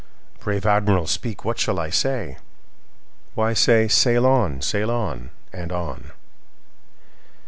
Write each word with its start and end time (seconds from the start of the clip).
Brave 0.39 0.65
Admiral, 0.65 1.05
speak, 1.05 1.45
what 1.45 1.59
shall 1.59 1.79
I 1.79 1.91
say?""Why, 1.91 3.53
say, 3.53 3.87
'Sail 3.87 4.25
on! 4.25 4.59
sail 4.63 4.89
on! 4.89 5.29
and 5.53 5.71
on! 5.71 6.11